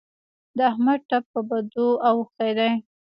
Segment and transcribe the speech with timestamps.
[0.57, 2.71] د احمد ټپ په بدو اوښتی دی.